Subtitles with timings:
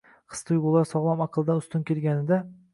[0.37, 2.45] Xis-tuyg‘ular sog‘lom aqldan ustun kelganida